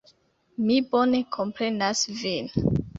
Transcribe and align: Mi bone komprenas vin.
Mi 0.69 0.79
bone 0.95 1.21
komprenas 1.37 2.05
vin. 2.25 2.55